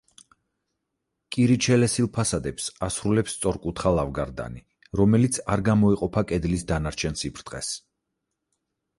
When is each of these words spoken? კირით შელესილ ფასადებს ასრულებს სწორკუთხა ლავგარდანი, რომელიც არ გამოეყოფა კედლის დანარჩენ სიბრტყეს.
კირით 1.35 1.65
შელესილ 1.65 2.07
ფასადებს 2.13 2.69
ასრულებს 2.87 3.35
სწორკუთხა 3.37 3.91
ლავგარდანი, 3.99 4.63
რომელიც 5.01 5.37
არ 5.57 5.63
გამოეყოფა 5.67 6.23
კედლის 6.33 6.65
დანარჩენ 6.73 7.19
სიბრტყეს. 7.21 7.71